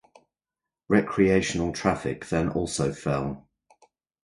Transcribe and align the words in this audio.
Recreational 0.89 1.73
traffic 1.73 2.27
then 2.29 2.49
also 2.49 2.91
fell. 2.91 3.47